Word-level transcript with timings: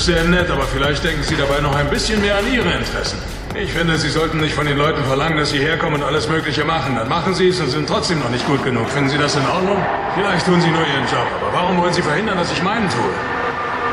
ist 0.00 0.06
sehr 0.06 0.24
nett, 0.24 0.50
aber 0.50 0.64
vielleicht 0.64 1.04
denken 1.04 1.22
Sie 1.22 1.36
dabei 1.36 1.60
noch 1.60 1.74
ein 1.76 1.90
bisschen 1.90 2.20
mehr 2.22 2.38
an 2.38 2.46
Ihre 2.50 2.72
Interessen. 2.72 3.18
Ich 3.54 3.70
finde, 3.70 3.98
Sie 3.98 4.08
sollten 4.08 4.40
nicht 4.40 4.54
von 4.54 4.64
den 4.64 4.78
Leuten 4.78 5.04
verlangen, 5.04 5.36
dass 5.36 5.50
sie 5.50 5.58
herkommen 5.58 6.00
und 6.00 6.06
alles 6.08 6.26
Mögliche 6.26 6.64
machen. 6.64 6.96
Dann 6.96 7.08
machen 7.08 7.34
Sie 7.34 7.48
es 7.48 7.60
und 7.60 7.68
sind 7.68 7.86
trotzdem 7.86 8.20
noch 8.20 8.30
nicht 8.30 8.46
gut 8.46 8.64
genug. 8.64 8.88
Finden 8.88 9.10
Sie 9.10 9.18
das 9.18 9.36
in 9.36 9.44
Ordnung? 9.46 9.76
Vielleicht 10.14 10.46
tun 10.46 10.60
Sie 10.62 10.70
nur 10.70 10.80
Ihren 10.80 11.04
Job, 11.12 11.26
aber 11.36 11.52
warum 11.52 11.76
wollen 11.76 11.92
Sie 11.92 12.00
verhindern, 12.00 12.38
dass 12.38 12.50
ich 12.50 12.62
meinen 12.62 12.88
tue? 12.88 13.12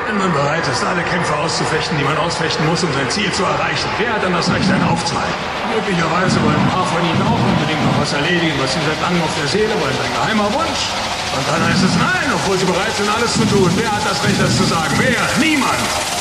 Wenn 0.07 0.17
man 0.17 0.31
bereit 0.31 0.63
ist, 0.71 0.81
alle 0.85 1.03
Kämpfe 1.03 1.35
auszufechten, 1.35 1.97
die 1.97 2.05
man 2.05 2.17
ausfechten 2.17 2.65
muss, 2.67 2.83
um 2.83 2.93
sein 2.93 3.09
Ziel 3.09 3.29
zu 3.33 3.43
erreichen, 3.43 3.89
wer 3.99 4.13
hat 4.13 4.23
dann 4.23 4.31
das 4.31 4.47
Recht, 4.47 4.69
einen 4.71 4.87
aufzuhalten? 4.87 5.35
Möglicherweise 5.75 6.39
wollen 6.39 6.55
ein 6.55 6.71
paar 6.71 6.87
von 6.87 7.03
Ihnen 7.03 7.21
auch 7.27 7.41
unbedingt 7.51 7.83
noch 7.83 7.99
was 7.99 8.13
erledigen, 8.13 8.55
was 8.63 8.71
Sie 8.71 8.79
seit 8.87 9.01
langem 9.03 9.21
auf 9.23 9.35
der 9.35 9.47
Seele 9.51 9.75
wollen. 9.75 9.97
Ein 9.99 10.13
geheimer 10.15 10.47
Wunsch. 10.55 11.16
Und 11.37 11.45
dann 11.47 11.61
heißt 11.69 11.83
es 11.83 11.95
nein, 11.97 12.33
obwohl 12.33 12.57
Sie 12.57 12.65
bereit 12.65 12.95
sind, 12.97 13.07
alles 13.09 13.33
zu 13.33 13.45
tun. 13.45 13.69
Wer 13.75 13.91
hat 13.91 14.01
das 14.09 14.23
Recht, 14.23 14.41
das 14.41 14.57
zu 14.57 14.63
sagen? 14.63 14.89
Wer? 14.97 15.21
Niemand. 15.39 15.77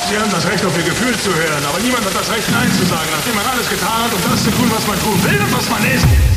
Sie 0.08 0.18
haben 0.18 0.30
das 0.30 0.46
Recht, 0.46 0.64
auf 0.64 0.76
Ihr 0.76 0.84
Gefühl 0.84 1.16
zu 1.18 1.34
hören, 1.34 1.64
aber 1.66 1.80
niemand 1.80 2.04
hat 2.04 2.14
das 2.14 2.30
Recht, 2.30 2.50
Nein 2.52 2.70
zu 2.72 2.84
sagen, 2.84 3.08
nachdem 3.10 3.34
man 3.34 3.46
alles 3.46 3.68
getan 3.68 4.04
hat, 4.04 4.12
um 4.12 4.20
das 4.30 4.44
zu 4.44 4.50
tun, 4.50 4.70
was 4.70 4.86
man 4.86 5.00
tun 5.00 5.16
will 5.24 5.40
und 5.40 5.56
was 5.56 5.70
man 5.70 5.82
ist. 5.84 6.35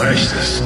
reicht 0.00 0.32
es. 0.32 0.62